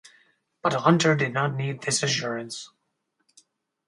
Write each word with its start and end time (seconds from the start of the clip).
But 0.63 0.73
Hunter 0.73 1.15
did 1.15 1.31
not 1.31 1.53
need 1.53 1.83
this 1.83 2.01
assurance. 2.01 2.71